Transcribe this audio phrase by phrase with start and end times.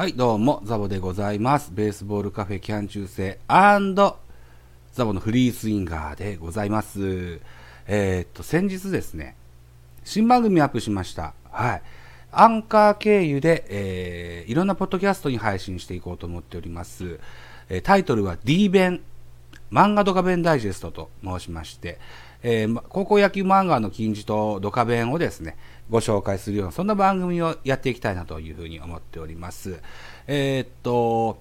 [0.00, 1.72] はい、どうも、ザボでございます。
[1.74, 7.38] ベースボールカフェキャン中世ザボのフリースインガーでございます。
[7.86, 9.36] えーっと、先日ですね、
[10.02, 11.34] 新番組アップしました。
[11.50, 11.82] はい。
[12.32, 17.20] アンカー経由で、えーいろんなポッドキャストに配信していこうと思っております。
[17.68, 19.02] えータイトルは D 弁、
[19.70, 21.98] 漫画ドカ弁ダイジェストと申しまして、
[22.42, 25.58] えー高校野球漫画の金字とドカ弁をですね、
[25.90, 29.80] ご紹介するような、そんな番組をやっていきたいなというふうに思っております。
[30.26, 31.38] えーっと、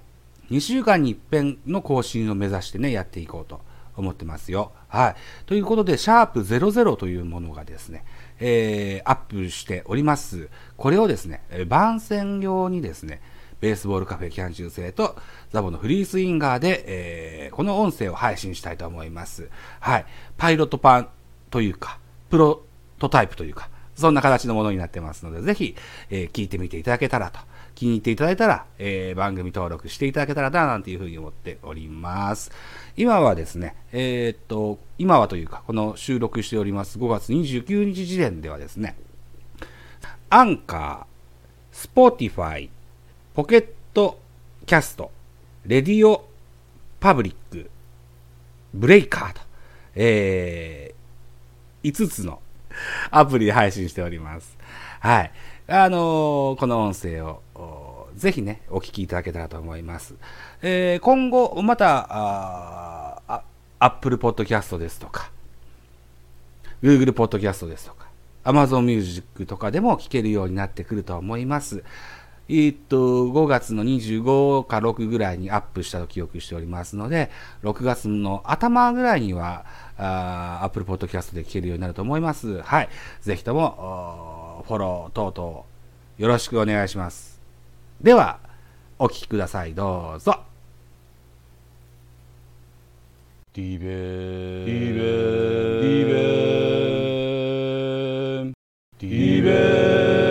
[0.49, 3.61] 2週間に一遍の更新を目指してね、やっていこうと
[3.95, 4.71] 思ってますよ。
[4.87, 5.15] はい。
[5.45, 8.03] ということで、シャープ00というものがですね、
[8.39, 10.49] えーアップしております。
[10.77, 13.21] これをですね、番宣用にですね、
[13.61, 15.17] ベースボールカフェキャン中世と
[15.51, 19.49] ザボのフリースインガーで、えーこの音声を配信したいと思います。
[19.79, 20.05] はい。
[20.37, 21.09] パイロット版
[21.51, 22.61] というか、プロ
[22.99, 23.69] トタイプというか、
[23.99, 25.75] そんな形のものになってますので、ぜひ、
[26.09, 27.39] えー聞いてみていただけたらと、
[27.75, 32.51] 気に入っていただいたら、えー番組登録していただけたらな、なんていうふうに思っております。
[32.97, 38.95] 今はですね、えーっと、今はというか、この収録しております5月29日時点ではですね、
[40.29, 45.11] Anchor、Spotify、Pocket Casts、
[45.65, 46.27] レディオ
[46.99, 47.69] パブリック、
[48.73, 49.41] ブレイカーと、
[49.95, 52.41] えー、5つの
[53.11, 54.57] アプリで配信しております。
[54.99, 55.31] はい。
[55.67, 57.41] あのーこの音声を、
[58.15, 60.15] ぜひね、お聞きいただけたらと思います。
[60.61, 63.21] えー今後、また、
[63.79, 65.31] Apple Podcast ですとか、
[66.83, 68.07] Google Podcast ですとか、
[68.43, 71.83] Amazon Music とかでも聞けるようになってくると思います。
[72.51, 77.29] えーっと、5月の25か6ぐらいにアップしたと記憶しておりますので、
[77.61, 79.65] 6月の頭ぐらいには、
[79.99, 82.61] あ Apple Podcast で聞けるようになると思います。
[82.63, 82.89] はい。
[83.21, 85.63] ぜひとも、フォロー等々、
[86.17, 87.39] よろしくお願いします。
[88.01, 88.39] では、
[88.97, 89.75] お聞きください。
[89.75, 90.39] どうぞ。
[93.53, 95.01] ディベーディベ
[95.81, 98.53] ディベー
[98.99, 100.28] ディベー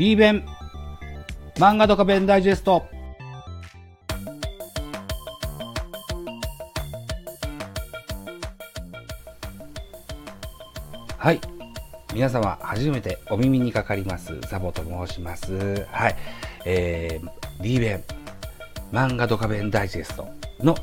[0.00, 0.46] リーベン、
[1.56, 2.86] 漫画ドカベンダイジェスト。
[11.18, 11.40] はい。
[12.14, 15.84] 皆様、初めてお耳にかかります、ザボと申します。
[15.92, 16.16] はい。
[16.64, 18.04] えー、リーベン、
[18.92, 20.26] 漫画ドカベンダイジェスト
[20.60, 20.74] の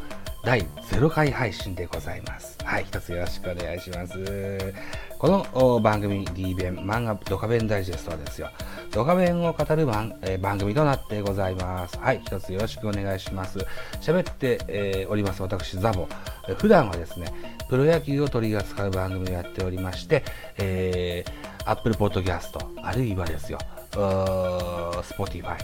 [0.46, 0.62] 第
[0.92, 2.56] 0回配信でございます。
[2.64, 4.74] はい、一つよろしくお願いします。
[5.18, 8.52] この番組、D 弁漫画ドカベンダイジェストはですよ、
[8.98, 12.00] ドカベンを語る番,、えー番組となってございます。
[12.00, 13.60] はい、一つよろしくお願いします。
[14.02, 16.08] 喋って、えーおります私、ザボ。
[16.50, 17.32] えー普段はですね、
[17.70, 20.24] プロ野球を取り扱う番組をやっておりまして、
[20.58, 23.60] えー、Apple Podcast、あるいはですよ、
[23.92, 25.58] Spotify、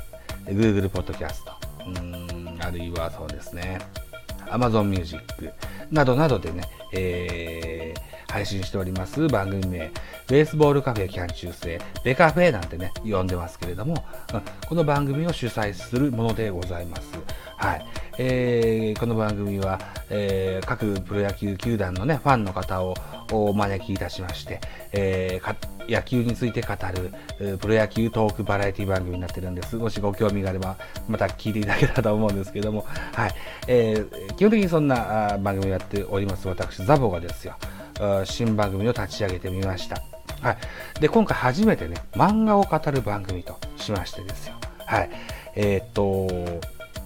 [0.46, 1.40] Google Podcast、
[1.88, 3.80] うーんあるいはそうですね、
[4.50, 5.24] Amazon Music
[5.92, 9.92] などなどでね、えー配信しております番組名、
[10.28, 14.04] ベースボールカフェキャン中世、ベカフェなんてね、呼んでますけれども、
[14.68, 17.12] この番組を主催するものでございます。
[17.58, 17.86] はい。
[18.18, 22.96] えーこの番組は、えー各プロ野球球団のね、ファンの方を
[23.36, 24.60] お招きいたしまして、
[24.92, 25.56] えー
[25.86, 29.76] 野球について語る、プロ野球トークバラエティ番組になってるんです。
[29.76, 30.78] もしご興味があれば、
[31.10, 33.32] また聞いていただけたらと思うんですけども、はい。
[33.68, 37.56] えー基本的にそんな番組をやっております私、ザボがですよ、
[38.24, 40.02] 新番組を立ち上げてみました。
[40.42, 41.02] はい。
[41.02, 44.56] で、今回初めてね、漫画を語る番組としましてですよ。
[44.86, 45.10] はい。
[45.56, 46.28] えーっと、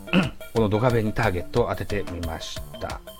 [0.53, 3.16] このドカベにターゲットを当ててみました。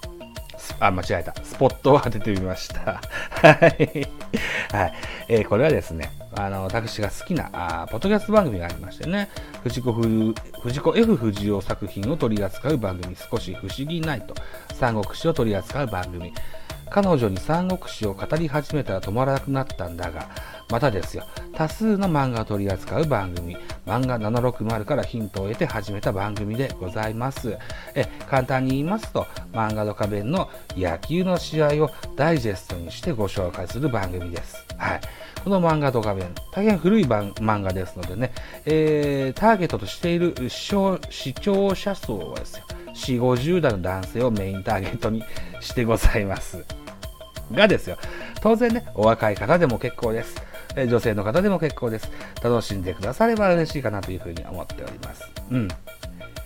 [0.79, 1.33] あ、間違えた。
[1.43, 3.01] スポットを当ててみました。
[3.31, 4.07] はい。
[4.71, 4.93] はい。
[5.29, 9.29] えーこれはですね、あの、私が好きな、あポッドキャスト番組がありましてね、
[9.63, 14.35] 藤子ふ藤子 F 不二雄作品を取り扱う番組、少し不思議ないと、
[14.73, 16.33] 三国志を取り扱う番組、
[16.89, 20.29] 彼女に三国志を語り始めたら止まらなくなったんだが、
[20.69, 23.57] またですよ、多数の漫画を取り扱う番組、
[23.87, 27.57] 漫画760からヒントを得て始めた番組でございます。
[27.95, 34.65] え簡単に言いますと、漫画の壁の野球の試合をダイジェストにしてご紹介する番組です。
[34.77, 35.01] はい。
[35.41, 38.33] この漫画と画面、大変古い漫画ですのでね、
[38.65, 40.75] えーターゲットとしている視
[41.09, 45.23] 視聴者層はですよ、4、50代の男性をメインターゲットに
[45.61, 46.65] してございます。
[47.53, 47.97] がですよ、
[48.41, 50.35] 当然ね、お若い方でも結構です。
[50.77, 52.09] え女性の方でも結構です。
[52.43, 55.23] 楽しんでくだされば嬉しいかなというふうに思っております。
[55.51, 55.67] うん。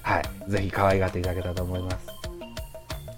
[0.01, 0.23] はい。
[0.47, 2.07] ぜひ可愛がっていただけたらと思います。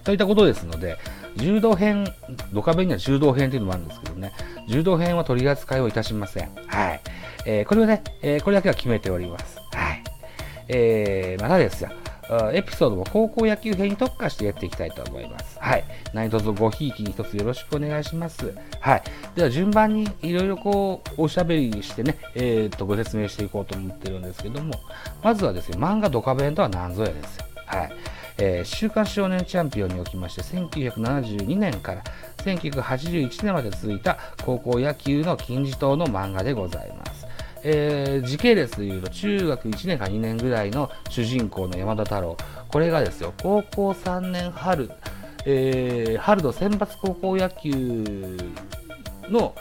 [0.04, 0.98] といったことですので、
[1.38, 2.06] 柔道編、
[2.51, 4.33] ドカベンには柔道編というのもあるんですけどね、
[4.68, 6.50] 柔道編は取り扱いをいたしません。
[6.68, 7.01] はい。
[7.45, 9.57] えー、これをね、えー、これだけは決めております。
[9.71, 10.04] はい。
[10.68, 11.89] えー、またですよ。
[12.54, 15.52] エピソードも高校野球編に特化してやっていきたいと思います。
[15.63, 15.86] はい。
[16.12, 18.54] 何卒ごひいきに一つよろしくお願いします。
[18.81, 19.04] はい。
[19.33, 24.74] では順番にいろいろこう、おしゃべりしてね、えー、っと、ご説明していこうと思ってるんですけども、
[25.24, 27.45] まずはですね、漫画ドカベンとは何ぞやですよ。
[27.65, 27.94] はい。
[28.39, 32.04] えー、週刊少年チャンピオンにおきまして、1972年から
[32.39, 37.25] 1981年まで続いた高校野球の金字塔の漫画でございます。
[37.63, 42.36] えー、時系列でいうと中学1年か2年ぐらいの主人公の山田太郎
[42.68, 44.92] これがですよ高校3年春、
[45.45, 48.38] えー、春の選抜高校野球
[49.30, 49.56] の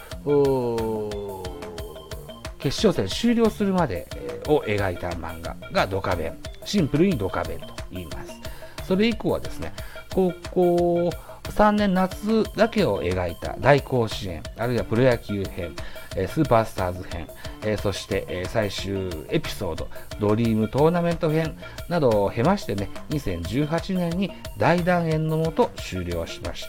[2.59, 4.07] 決勝戦終了するまで
[4.47, 6.39] を描いた漫画がドカベン。
[6.65, 8.33] シンプルにドカベンと言います。
[8.87, 9.73] それ以降はですね
[10.15, 11.11] 高校
[11.45, 15.75] 3年夏だけを描いた大甲子園あるいはプロ野球編
[16.29, 17.27] スーパースターズ編、
[17.79, 19.89] そして、最終エピソード、
[20.21, 21.57] ドリームトーナメント編
[21.89, 26.69] などを経ましてね、2018年に大団円のもと終了しまし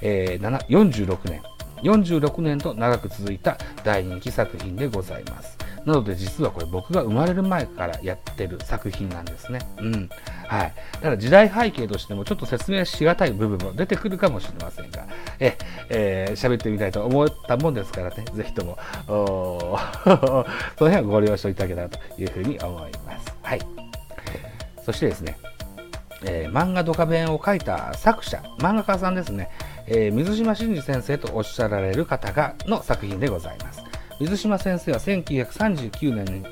[0.00, 1.42] て、46年、
[1.82, 5.58] 46年と長く続いた大人気作品でございます。
[5.86, 9.60] なので実はこれ僕が生まれる前からやってる作品なんですね。
[9.78, 10.08] うん。
[10.46, 10.74] はい。
[10.94, 15.06] だから時代背景としてもちょっと説明しがたい部分も出てくるかもしれませんが、
[15.38, 15.56] え、
[15.90, 18.78] えー、喋ってみたいと思ったもんですからね、ぜひとも、
[19.08, 23.34] お その辺はご了承いただけたらというふうに思います。
[23.42, 23.60] はい。
[24.84, 25.36] そしてですね、
[26.24, 29.50] えー、漫画ドカベンを書いた作者、漫画家さんですね、
[29.86, 33.73] えー、水島真司先生とおっしゃられる方がの作品でございます。
[34.20, 36.44] 水島先生は1939年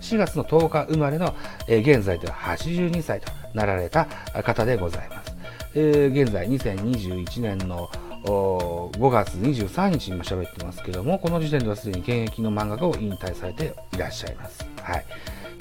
[0.00, 1.34] 4月の10日生まれの、
[1.66, 4.06] えー、現在では82歳となられた
[4.44, 5.34] 方でございます。
[5.74, 7.88] えー、現在2021年の
[8.24, 14.66] 5月23日にも喋ってますけども、この時点ではすでに現役の漫画家を引退されていらっしゃいます。
[14.82, 15.04] はい。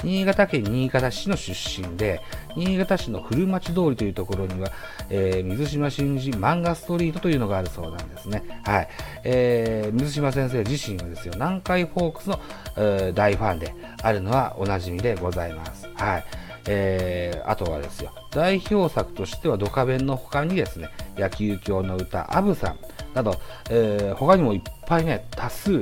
[0.03, 2.21] 新潟県新潟市の出身で、
[2.55, 4.71] 新潟市の古町通りというところには、
[5.09, 8.43] えー、水島新司漫画ストリートというのがあるそうなんですね。
[8.65, 8.87] はい。
[9.23, 12.39] えー、水島先生自身はですよ、南海フォークスの、
[12.77, 15.87] えー、大ファンであるのはおなじみでございます。
[15.95, 16.23] はい。
[16.65, 22.77] えー、あとはですよ、代表作としてはドカベンの他にですね、野球教の歌、アブさん
[23.13, 23.35] など、
[23.69, 25.81] えー、他にもいっぱいね、多数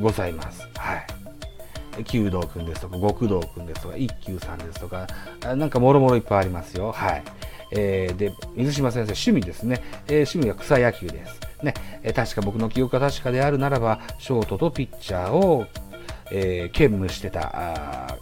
[0.00, 0.68] ございます。
[0.76, 1.15] はい。
[2.04, 5.06] 弓道くんですとか、極道くんですとか、一休さんですとか、
[5.42, 6.92] なんかもろもろいっぱいありますよ。
[6.92, 7.22] はい。
[7.72, 9.82] えー、で、水島先生、趣味ですね。
[10.06, 11.40] えー、趣味は草野球です。
[11.62, 15.66] ね、えー、確か僕の記憶が確かであるならば、ショートとピッチャーを、
[16.30, 18.16] えー、兼務してた、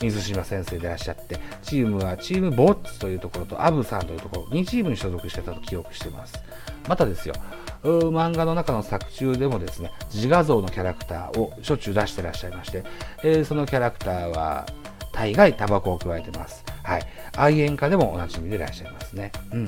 [0.00, 6.40] 水島先生でいらっしゃって、チームはチームボッツというところとアブさんというところ、2チームに所属してたと記憶してます。
[6.88, 7.34] またですよ、
[7.82, 12.84] 漫画の中の作中でもですね、自画像のキャラクターをしょっちゅう出してらっしゃいまして、
[13.22, 14.66] えー、そのキャラクターは
[15.12, 16.64] 大概タバコを加えてます。
[16.82, 17.02] はい。
[17.36, 19.32] 愛煙家でもおなじみでいらっしゃいますね。
[19.52, 19.66] うん。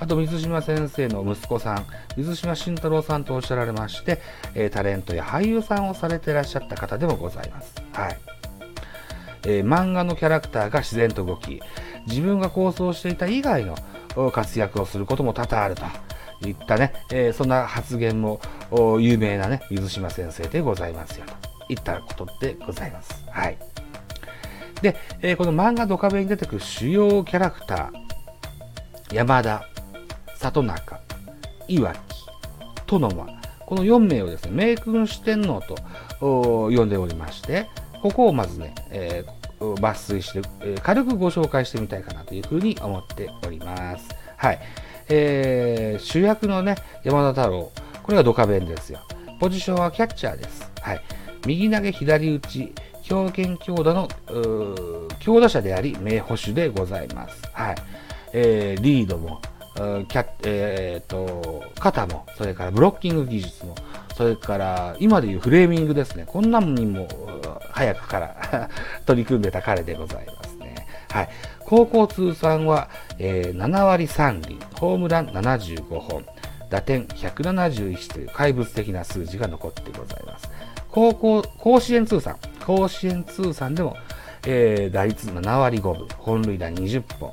[0.00, 1.86] あと、水島先生の息子さん、
[2.16, 4.20] 水島慎太郎さんとおっしゃられまして、
[4.54, 7.74] えー、タレントや俳優さんをされていらっしゃった方でもございます。
[7.92, 8.18] はい。
[9.46, 11.60] えー、漫画のキャラクターが自然と動き、
[12.06, 13.76] 自分が構想していた以外の
[14.32, 15.82] 活躍をすることも多々あると。
[16.48, 18.40] いったね、えー、そんな発言も
[19.00, 23.24] 有名なね、水島先生でございますよといったことでございます。
[23.30, 23.58] はい。
[24.82, 29.64] で、えー、この漫画ドカベに出てくる主要キャラクター、山田、
[30.36, 31.00] 里中、
[31.68, 31.98] 岩木、
[32.86, 33.26] 殿間、
[33.66, 35.76] この4名をですね、明君四天王と
[36.20, 37.66] 呼んでおりまして、
[38.02, 44.08] ここをまずね、えー、抜粋して、えー、軽くご紹介してみたいかなというふうに思っております。
[44.36, 44.60] はい。
[45.08, 49.00] えー、主役のね、山田太郎、これがドカベンですよ。
[49.40, 50.70] ポジションはキャッチャーです。
[50.80, 51.00] はい。
[51.46, 54.08] 右投げ左打ち、強肩強打の、
[55.18, 57.42] 強打者であり、名捕手でございます。
[57.52, 57.74] はい。
[58.32, 59.40] えー、リードも、
[59.74, 63.74] キャえー、と、肩も、それからブロッキング技術も、
[64.16, 66.24] それから今でいうフレーミングですね。
[66.26, 67.08] こんなのにも
[67.70, 68.70] 早くから
[69.04, 70.43] 取り組んでた彼でございます。
[71.14, 71.28] はい。
[71.60, 72.90] 高校通算は、
[73.20, 76.24] えー、7割3厘、ホームラン75本、
[76.70, 80.50] 打点171という怪物的な数字が残ってございます。
[80.90, 83.96] 高校、甲子園通算、甲子園通算でも、
[84.44, 87.32] えー、打率7割5分、本塁打20本、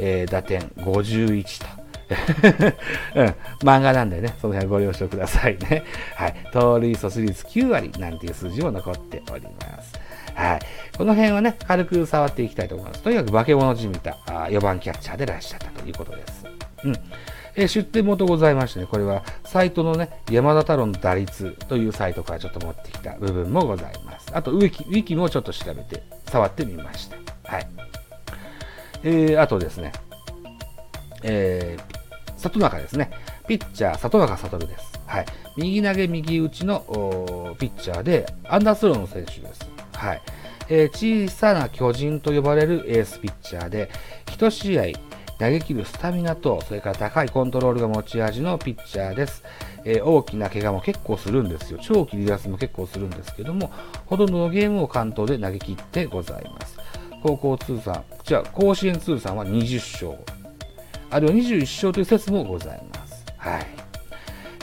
[0.00, 1.78] えー、打点51と。
[3.14, 3.26] うん、
[3.60, 5.84] 漫画なんでね、その辺ご了承くださいね。
[6.16, 6.34] はい。
[6.52, 10.07] 盗塁阻止率9割なんていう数字も残っております。
[10.38, 10.60] はい。
[10.96, 13.02] この辺はね、軽く触っていきたいと思います。
[13.02, 16.44] とにかく化け物じみた4番キャッチャーでいらっしゃったということです。
[16.84, 16.94] うん。
[17.56, 24.28] え、出典元ございましてね、これはサイトのね、山田太郎の打率というサイトからちょっと持ってきた部分もございます。
[24.32, 27.16] あとウィキ、ウィキもちょっと調べて、触ってみました。
[27.50, 27.66] はい。
[29.02, 29.90] えー、あとですね、
[31.24, 33.10] えー、里中ですね。
[33.48, 35.00] ピッチャー、里中悟です。
[35.06, 35.26] はい。
[35.56, 39.77] 右投げ右打ちのピッチャーで、アンダースローの選手です。
[39.98, 40.22] はい。
[40.70, 43.90] えー、小さな巨人と呼ばれるエースピッチャーで、
[44.26, 44.98] 1試合
[45.38, 49.42] 投げ切るスタミナと、それから高いコントロールが持ち味のピッチャーです。
[49.84, 51.80] えー、大きな怪我も結構するんですよ。
[51.82, 53.72] 長期離脱も結構するんですけども、
[54.06, 56.78] ほとんどのゲームを関東で投げ切ってございます。
[57.22, 60.24] 高校通算、じゃあ甲子園通算は20勝、
[61.10, 63.24] あるいは21勝という説もございます。
[63.36, 63.66] はい。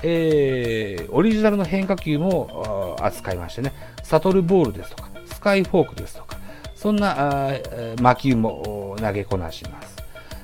[0.03, 3.73] えー、オリジナルの変化球も扱いましてね、
[4.03, 5.09] サトルボールですとか、
[5.45, 6.37] スカイフォークですとか、
[6.73, 7.51] そんな
[8.01, 9.95] 魔球も投げこなします。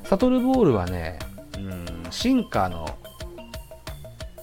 [0.04, 1.18] サトルボールはね、
[1.58, 2.88] うん、シンカーの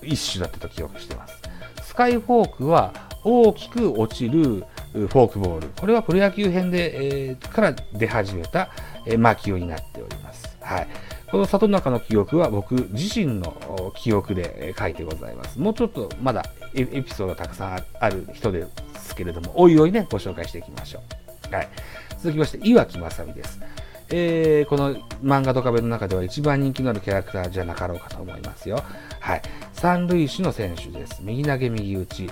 [0.03, 1.41] 一種だったと記憶してます。
[1.85, 5.69] スカイフォークは大きく落ちるフォークボール。
[5.79, 8.71] これはプロ野球編で、えー、から出始めた、
[9.07, 10.59] えー、魔球になっております。
[10.61, 10.89] はい。
[11.31, 15.59] この里中の記憶は僕自身の記憶で書いてございます。
[15.59, 16.45] もうちょっとまだ
[16.75, 18.67] エピソードたくさんある人で
[18.97, 21.03] すけれども、おいおいね、ご紹介していきましょ
[21.51, 21.55] う。
[21.55, 21.69] はい。
[22.19, 23.61] 続きまして、岩木正美です。
[24.11, 28.83] えー、この漫画ドカベの中では一番人気のあるキャラクターじゃなかろうかと思いますよ。
[29.21, 29.43] はい。
[29.75, 31.21] 三塁手の選手です。
[31.23, 32.31] 右投げ右打ち。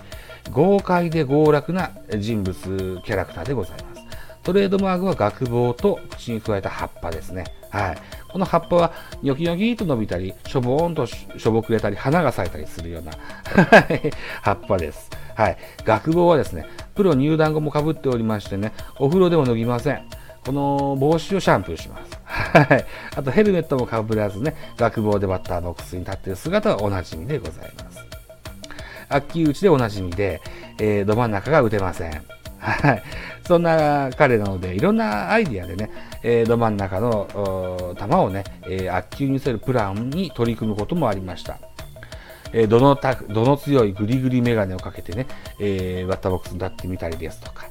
[0.53, 4.03] 豪快で豪楽な人物キャラクターでございます。
[4.43, 7.45] トレードマークは学帽と口に加えた葉っぱですね。
[7.77, 7.99] はい。
[8.29, 8.93] この葉っぱは
[9.23, 13.13] ニョキニョキと伸びたり、しょぼーんとしょぼくれたり、花が咲いたりするような
[14.43, 15.11] 葉っぱです。
[15.35, 15.59] はい。
[15.85, 20.03] 学帽はですね、プロ入団後もかぶっておりましてね、お風呂でも脱ぎません。
[20.45, 22.19] この帽子をシャンプーします。
[22.25, 22.87] はい。
[23.17, 27.99] あとヘルメットもかぶらずね、学帽でバッターボックスに立っている姿はおなじみでございます。
[29.09, 30.41] 悪球打ちでおなじみで、
[30.79, 32.36] えー、ど真ん中が打てません。
[32.73, 33.03] はい。
[33.47, 35.91] そんな彼なので、いろんなアイディアでね、
[36.23, 37.29] えー、ど真ん中の
[37.97, 41.59] 球をね、えー、悪球にせるプランに取り組むこともありました。
[42.53, 45.27] えー、どのた、どの強いグリグリメガネをかけてね、
[45.61, 47.67] えー、バッターボックスに立ってみたりですとか、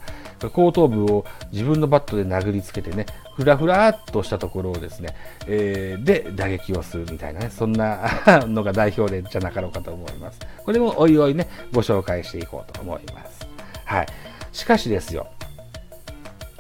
[0.54, 5.16] 後頭部を自分のバットで殴りつけてね、ふらふらっとしたところをですね、
[5.48, 8.00] えー、で打撃をするみたいなね、そんな
[8.48, 10.40] のが代表例じゃなかろうかと思います。
[10.64, 13.48] これもおいおいね、ご紹介していこうと思います。
[13.86, 14.08] はい。
[14.56, 15.28] しかしですよ、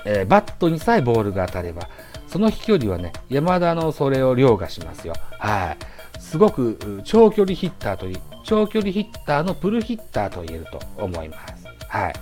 [0.05, 1.87] えー、バットにさえボールが当たれば、
[2.27, 5.13] その飛距離はね、山田のそれを凌駕しますよ。
[5.39, 5.77] はい。
[6.19, 11.65] すごく長距離ヒッターという長距離ヒッターのプルヒッターと言えると思います。
[11.87, 12.13] はい。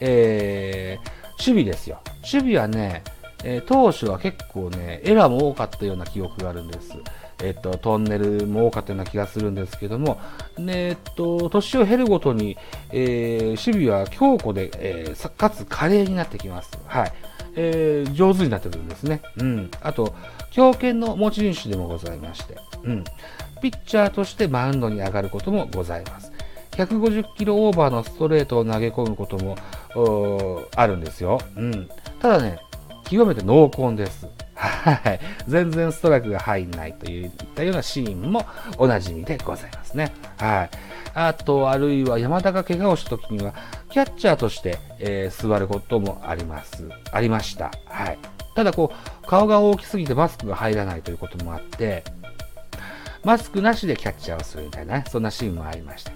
[0.00, 2.00] えー、守備ですよ。
[2.22, 3.04] 守備はね、
[3.44, 6.94] えー、当初は結構ね、エラーも多かったような記憶があるんです。
[7.42, 10.20] えっと、トンネルも多かったような気がするんですけども、
[10.58, 12.56] ね、えっと、年を経るごとに、
[12.92, 16.70] えー、守備は強固で、えー、かつ華麗になってきます。
[16.86, 17.12] はい。
[17.56, 19.22] えー、上手になってくるんですね。
[19.38, 19.70] うん。
[19.82, 20.14] あと、
[20.52, 23.04] 強肩の持ち主でもございまして、うん。
[23.60, 26.32] ピッチャーとしてマウンドに上がることもございます。
[26.72, 29.56] 150キロオーバーのストレートを投げ込むことも
[30.76, 31.40] あるんですよ。
[31.56, 31.88] うん。
[32.20, 32.58] ただね、
[33.04, 34.28] 極めて濃厚です。
[34.60, 35.20] はい。
[35.48, 38.44] 全然ストライクが入んないといったようなシーンも
[38.76, 40.12] おなじみでございますね。
[40.38, 40.70] はい。
[41.14, 43.54] あと、あるいは山田が怪我をした時には、
[43.90, 46.88] キャッチャーとして、えー、座ることもあります。
[47.10, 47.70] ありました。
[47.86, 48.18] はい。
[48.54, 52.04] ただ、こう、顔が大きすぎてマスクが入らないということもあって、
[53.24, 56.12] マスクなしでキャッチャーをするみたいなね、そんなシーンもありました。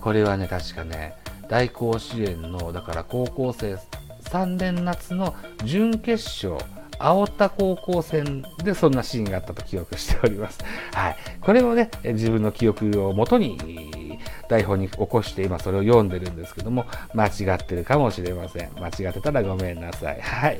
[0.00, 1.14] これはね、確かね、
[1.48, 3.76] 大甲子園の、だから高校生
[4.24, 5.34] 3年夏の
[5.64, 6.56] 準決勝、
[7.00, 10.58] 青田高校戦でそんなシーンがあったと記憶しております。
[10.92, 11.16] はい。
[11.40, 18.70] これをね、自分の記憶をもとに台本に起こして今それを読んでるんですけども、間違ってるかもしれません。
[18.76, 20.20] 間違ってたらごめんなさい。
[20.20, 20.58] はい。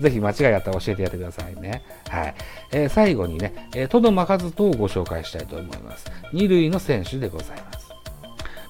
[0.00, 1.82] ぜひ間違いあったら教えてやってくださいね。
[2.08, 2.34] はい。
[2.72, 6.10] えー、最後にね、えー、トドマカズトをご紹介したいと思います。
[6.32, 7.88] 二塁の選手でございます。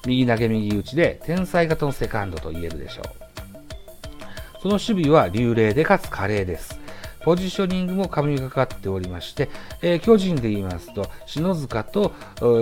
[0.07, 3.05] 右投げ右打ちで天才型のセカンドと言えるでしょう。
[4.61, 6.80] その守備は流麗でかつ華麗です。
[7.23, 9.49] ポジショニングも神がかっておりまして、
[9.81, 12.13] えー、巨人で言いますと、篠塚と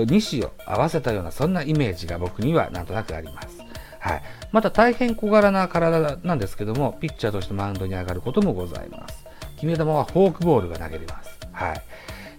[0.07, 3.59] 西を合わせたようなそんなイメージが僕にはなんとなくあります。
[3.99, 4.21] はい。
[4.51, 9.25] また大変小柄な体なんですけども、ピッチャーとしてマウンドに上がることもございます。
[9.55, 11.37] 決め球はフォークボールが投げれます。
[11.51, 11.81] はい。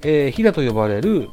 [0.02, 1.28] えー、ヒダと呼ばれる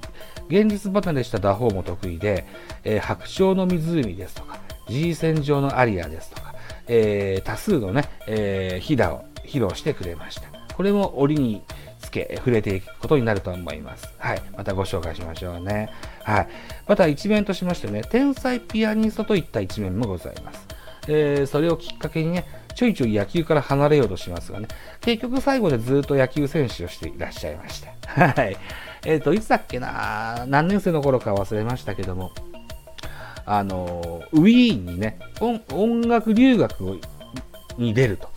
[0.49, 2.45] 現実離れした打法も得意で、
[2.83, 6.55] えー、白鳥の湖ですとか、G 線上のアリアですとか、
[6.87, 10.56] えー、多数のね、えー、ひだを披露してくれました。
[10.77, 11.63] これも折に
[11.99, 14.07] つけ触れていくことになると思います。
[14.19, 14.41] はい。
[14.55, 15.89] またご紹介しましょうね。
[16.23, 16.47] はい。
[16.87, 20.67] また一面としましてね、天才ピアニストといった一面もございます。
[21.07, 24.67] えーそれをきっかけにね、ちょいちょい野球から離れようとしますがね、
[25.01, 28.31] 結局最後でずっと野球選手をしていらっしゃいました。
[28.31, 28.55] はい。
[29.03, 32.31] えっ、と、いつだっけな何年生の頃か忘れましたけども、
[33.47, 35.17] あの、ウィーンにね、
[35.71, 37.01] 音楽留学
[37.79, 38.29] に出ると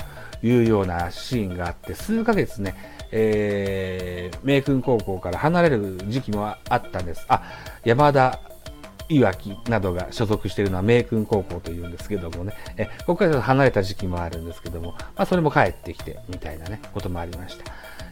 [0.42, 2.74] いうようなシーンがあって、数ヶ月ね、
[3.12, 7.24] えー、明君高校から離れる時期もあったんです。
[7.28, 7.42] あ、
[7.84, 8.40] 山田
[9.10, 17.64] いわきなどが所属しているのは明君高校というんですけどもね、えここからちょっと離れた時期もあるんですけども、まあ、それも帰ってきてみたいなね、こともありました。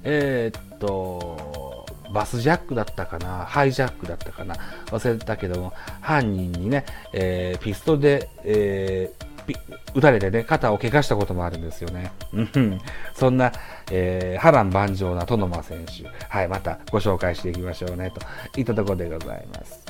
[0.02, 4.56] えーっと、バスジャックだったかな、ハイジャックだったかな、
[4.86, 9.56] 忘れたけども、犯人にね、えーピストで、えーピ
[9.94, 12.12] 撃たれてね、肩を怪我したこともあるんですよね。
[12.32, 12.80] うん
[13.14, 13.52] そんな、
[13.90, 18.12] えー波乱万丈な殿間選手、はい、またご紹介していきましょうね、
[18.54, 19.84] といったところでございます。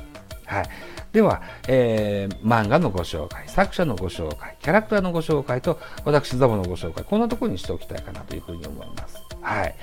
[0.47, 0.69] はい。
[1.13, 9.17] では、えー漫画のご紹介、作者のご紹介、キャラクターのご紹介と、私、ザボのご紹介、こんなところにしておきたいかなというふうに思います。
[9.41, 9.75] はい。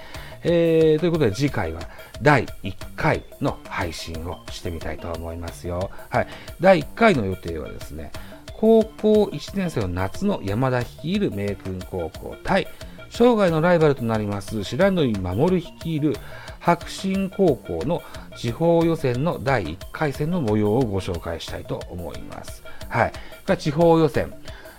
[0.43, 1.81] えーということで、次回は
[2.21, 5.89] 第1回の配信をしてみたいと思いますよ。
[6.09, 6.27] はい。
[6.61, 8.11] 第1回の予定はですね、
[8.57, 12.67] 高校1年生の夏の山田率いる明君高校対
[13.09, 16.15] 生涯のライバルとなります白縫守率いる
[16.59, 18.01] 白進高校の
[18.35, 22.63] 地方予選の第1回戦の模様をご紹介したいと思います。
[22.89, 23.11] はい。
[23.11, 23.17] こ
[23.49, 24.33] れは地方予選。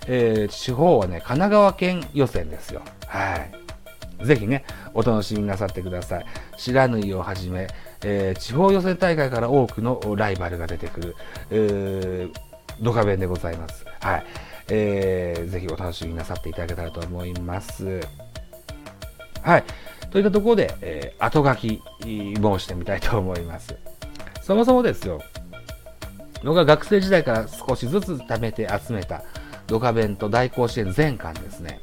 [0.08, 2.82] えー地方はね、神奈川県予選ですよ。
[3.06, 4.26] はい。
[4.26, 4.64] ぜひね、
[4.94, 6.26] お楽しみなさってください。
[6.56, 7.68] 白縫をはじめ、
[8.02, 11.16] えー地方予選大会から多くのライバルが出てくる、
[11.50, 13.84] えードカベンでございます。
[14.00, 14.24] はい。
[14.68, 18.00] えーぜひお楽しみなさっていただけたらと思います。
[19.42, 19.64] はい。
[20.10, 23.76] といったところで、えー後書き申してみたいと思います。
[24.42, 25.20] そもそもですよ、
[26.44, 29.22] 僕が学生時代から少しずつ貯めて集めた
[29.66, 31.80] ドカベンと大甲子園全巻ですね。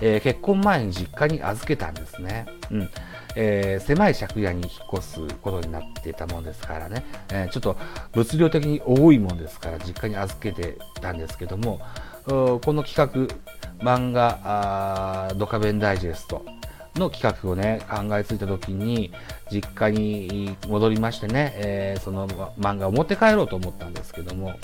[0.00, 2.46] えー結婚前に実家に預けたんですね。
[2.70, 2.90] うん。
[3.36, 7.76] えー狭い借家に引っ越すことになってたもんですからね、えーちょっと
[8.12, 11.80] 物量的に多いもんですから実家に預けてたんですけども、
[12.26, 13.34] この企画、
[13.84, 16.44] 漫画ドカベンダイジェスト
[16.96, 19.12] の企画をね、考えついた時に、
[19.50, 24.54] 実家に戻りましてね、えーその漫画を持って帰ろうと思ったんですけども、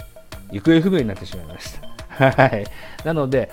[0.51, 1.87] 行方不明になってしまいました。
[2.31, 2.65] はい。
[3.05, 3.51] なので、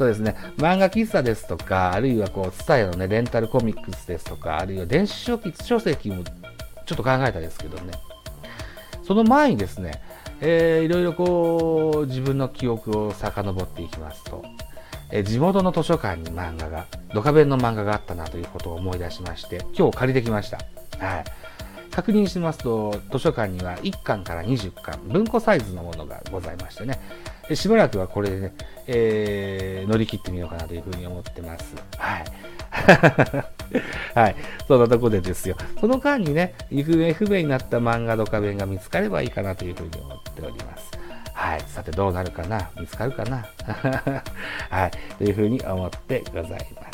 [0.00, 7.92] そうですね、漫画喫茶ですとか、あるいはこう、ツタヤのね、レンタルコミックスですとか、あるいは電子書籍書籍もちょっと考えたんですけどね、
[9.02, 10.02] その前にですね、
[10.40, 14.42] えーいろいろこう、自分の記憶を遡っていきますと、
[15.10, 20.56] えー地元の図書館に漫画が、ドカベンの漫画があったなということを思い出しまして、今日借りてきました。
[20.98, 21.24] はい。
[22.00, 26.98] 確認しますと、図書館には1巻から20巻、文庫サイズのものがございましてね、
[27.54, 28.54] しばらくはこれでね、
[28.86, 31.74] えー乗り切ってみようかなというふうに思ってます。
[31.98, 32.24] はい。
[34.14, 34.36] はい。
[34.66, 35.56] そんなとこでですよ。
[35.78, 40.90] その間にね、行方不明になった漫画ドカベンが見つかればいいかなというふうに思っております。
[41.34, 41.60] はい。
[41.66, 42.70] さてどうなるかな？
[42.80, 43.44] 見つかるかな？
[44.70, 44.90] はい。
[45.18, 46.89] というふうに思ってございます。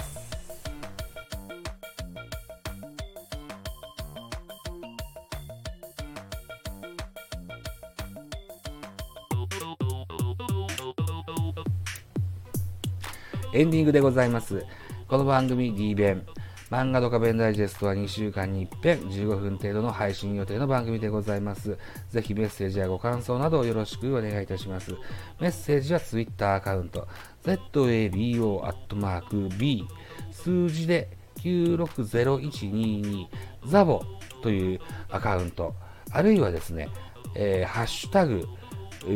[13.57, 14.67] エンディングでございます。
[15.09, 16.27] この番組 D 弁、
[16.69, 21.79] 漫画ドカベンダイジェストは2週間に一遍15分程度の配信予定の番組でございます。
[22.11, 24.93] ぜひメッセージやご感想などよろしくお願いいたします。
[25.41, 27.09] メッセージは Twitter アカウント、
[27.45, 29.89] zabo.b
[30.33, 33.27] 数字で960122
[33.69, 34.03] ザボ
[34.43, 35.75] というアカウント、
[36.11, 36.91] あるいはですね、
[37.35, 38.47] えーハッシュタグ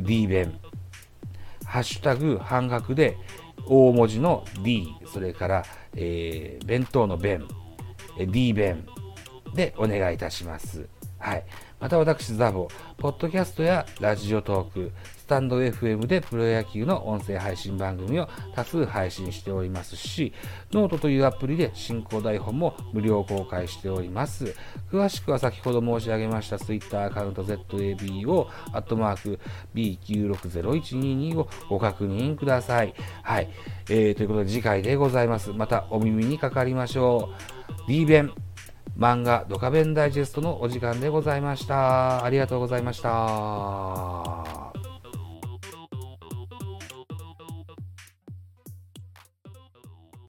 [0.03, 0.59] D 弁、
[1.67, 3.19] ハッシュタグ半額で
[3.67, 5.65] 大文字の D、それから、
[5.97, 7.47] えー弁当の弁、
[8.29, 8.87] D 弁
[9.55, 10.89] でお願いいたします。
[11.19, 11.45] はい。
[11.81, 20.35] また私、ザボ、ポッドキャストやラジオトーク、 stand.fm でプロ野球の音声配信番組を多数配信しておりますし、
[20.73, 24.55] ノートというアプリで進行台本も無料公開しております。
[24.93, 29.39] 詳しくは先ほど申し上げました Twitter アカウント ZABO、アットマーク
[29.75, 32.93] B960122 をご確認ください。
[33.23, 33.49] はい。
[33.89, 35.53] えー、ということで次回でございます。
[35.55, 37.89] またお耳にかかりましょう。
[37.89, 38.33] D 弁
[39.01, 42.23] 漫画ドカベンダイジェストのお時間でございました。
[42.23, 44.70] ありがとうございました。